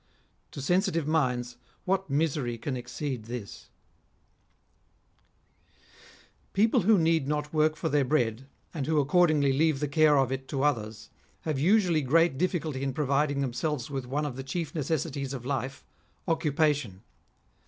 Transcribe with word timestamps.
To 0.49 0.61
sensitive 0.63 1.07
minds, 1.07 1.57
what 1.85 2.09
misery 2.09 2.57
can 2.57 2.75
exceed 2.75 3.25
this?" 3.25 3.69
People 6.53 6.81
who 6.81 6.97
need 6.97 7.27
not 7.27 7.53
work 7.53 7.75
for 7.75 7.87
their 7.87 8.03
bread, 8.03 8.47
and 8.73 8.87
who 8.87 8.99
accordingly 8.99 9.53
leave 9.53 9.79
the 9.79 9.87
care 9.87 10.17
of 10.17 10.31
it 10.31 10.47
to 10.47 10.63
others, 10.63 11.11
have 11.41 11.59
usually 11.59 12.01
great 12.01 12.39
difficulty 12.39 12.81
in 12.81 12.93
providing 12.93 13.41
themselves 13.41 13.91
with 13.91 14.07
one 14.07 14.25
of 14.25 14.37
the 14.37 14.43
chief 14.43 14.73
necessities 14.73 15.33
of 15.33 15.45
life, 15.45 15.85
occupation. 16.27 17.03